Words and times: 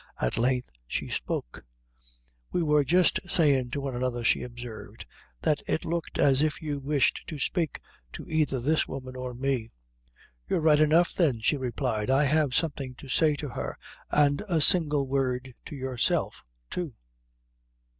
At 0.19 0.35
length 0.35 0.71
she 0.87 1.09
spoke: 1.09 1.63
"We 2.51 2.63
wor 2.63 2.83
jist 2.83 3.19
sayin' 3.29 3.69
to 3.69 3.81
one 3.81 3.95
another," 3.95 4.23
she 4.23 4.41
observed, 4.41 5.05
"that 5.43 5.61
it 5.67 5.85
looked 5.85 6.17
as 6.17 6.41
if 6.41 6.59
you 6.59 6.79
wished 6.79 7.21
to 7.27 7.37
spake 7.37 7.79
to 8.13 8.27
either 8.27 8.59
this 8.59 8.87
woman 8.87 9.15
or 9.15 9.35
me." 9.35 9.69
"You're 10.49 10.59
right 10.59 10.79
enough, 10.79 11.13
then," 11.13 11.39
she 11.39 11.55
replied; 11.55 12.09
"I 12.09 12.23
have 12.23 12.55
something 12.55 12.95
to 12.95 13.09
say 13.09 13.35
to 13.35 13.49
her, 13.49 13.77
and 14.09 14.41
a 14.49 14.59
single 14.59 15.07
word 15.07 15.53
to 15.67 15.75
yourself, 15.75 16.43
too." 16.71 16.95